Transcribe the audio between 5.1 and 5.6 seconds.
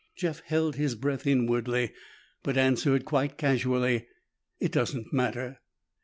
matter."